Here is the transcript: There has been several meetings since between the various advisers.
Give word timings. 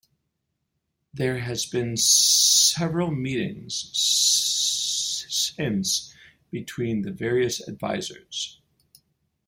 There 1.13 1.37
has 1.37 1.67
been 1.67 1.95
several 1.95 3.11
meetings 3.11 3.91
since 5.29 6.11
between 6.49 7.03
the 7.03 7.11
various 7.11 7.67
advisers. 7.69 8.59